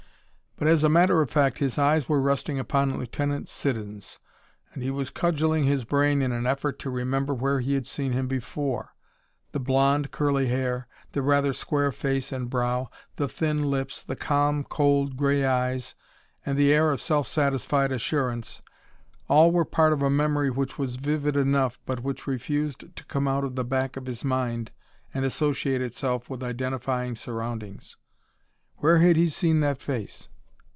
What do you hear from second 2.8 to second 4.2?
Lieutenant Siddons,